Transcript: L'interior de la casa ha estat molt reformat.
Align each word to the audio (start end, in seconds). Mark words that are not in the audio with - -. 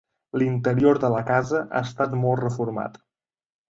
L'interior 0.43 1.01
de 1.03 1.13
la 1.17 1.21
casa 1.29 1.63
ha 1.69 1.85
estat 1.91 2.19
molt 2.25 2.45
reformat. 2.49 3.03